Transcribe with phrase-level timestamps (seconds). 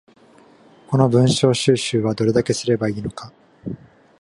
[0.87, 3.31] この文章収集はどれだけすれば良いのか